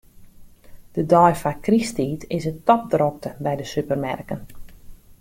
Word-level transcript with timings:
De 0.95 1.03
dei 1.11 1.33
foar 1.41 1.57
krysttiid 1.65 2.21
is 2.37 2.43
it 2.51 2.61
topdrokte 2.67 3.29
by 3.45 3.53
de 3.59 3.65
supermerken. 3.73 4.39